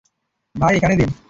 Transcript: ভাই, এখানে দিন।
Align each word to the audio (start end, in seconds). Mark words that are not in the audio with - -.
ভাই, 0.55 0.73
এখানে 0.77 0.95
দিন। 0.95 1.11